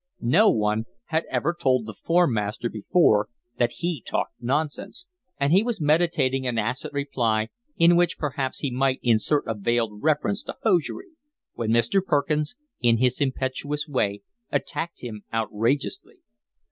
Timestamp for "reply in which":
6.91-8.17